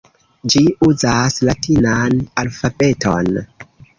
Ĝi 0.53 0.61
uzas 0.87 1.37
latinan 1.49 2.17
alfabeton. 2.45 3.31